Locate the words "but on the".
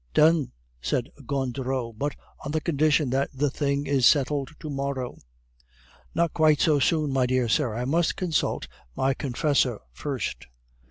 1.93-2.59